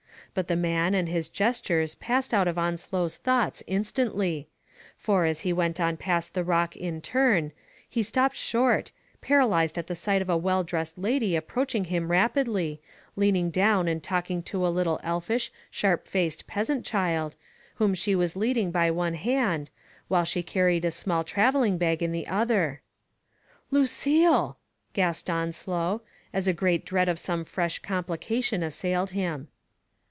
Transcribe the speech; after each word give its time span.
But 0.33 0.47
the 0.47 0.55
man 0.55 0.93
and 0.95 1.09
his 1.09 1.27
gestures 1.27 1.95
passed 1.95 2.33
out 2.33 2.47
of 2.47 2.57
Onslow's 2.57 3.17
thoughts 3.17 3.61
instantly, 3.67 4.47
for, 4.95 5.25
as 5.25 5.41
he 5.41 5.51
went 5.51 5.77
on 5.77 5.97
past 5.97 6.33
the 6.35 6.43
rock 6.45 6.73
in 6.73 7.01
turn, 7.01 7.51
he 7.89 8.01
stopped 8.01 8.37
short, 8.37 8.93
paralyzed 9.19 9.77
at 9.77 9.87
the 9.87 9.93
sight 9.95 10.21
of 10.21 10.29
a 10.29 10.37
well 10.37 10.63
dressed 10.63 10.97
lady 10.97 11.35
approaching 11.35 11.83
him 11.83 12.09
rap 12.09 12.37
idly, 12.37 12.79
leaning 13.17 13.49
down 13.49 13.89
and 13.89 14.01
talking 14.03 14.41
to 14.43 14.65
a 14.65 14.69
little 14.71 15.01
elfish, 15.03 15.51
sharp 15.69 16.07
faced 16.07 16.47
peasant 16.47 16.85
child, 16.85 17.35
whom 17.75 17.93
she 17.93 18.15
was 18.15 18.37
leading 18.37 18.71
by 18.71 18.89
one 18.89 19.15
hand, 19.15 19.69
while 20.07 20.23
she 20.23 20.41
carried 20.41 20.85
a 20.85 20.91
small 20.91 21.25
traveling 21.25 21.77
bag 21.77 22.01
in 22.01 22.13
the 22.13 22.25
other. 22.27 22.79
Digitized 23.69 23.73
by 23.73 23.75
Google 23.75 23.81
GEORGE 23.81 24.05
MANVILLE 24.05 24.23
FENN, 24.23 24.23
281 24.23 24.27
"Lucille! 24.31 24.57
gasped 24.93 25.29
Onslow, 25.29 26.01
as 26.33 26.47
a 26.47 26.53
great 26.53 26.85
dread 26.85 27.09
of 27.09 27.19
some 27.19 27.43
fresh 27.43 27.79
complication 27.79 28.63
assailed 28.63 29.09
him. 29.09 29.49